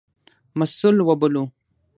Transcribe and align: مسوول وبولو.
مسوول 0.57 0.97
وبولو. 1.07 1.43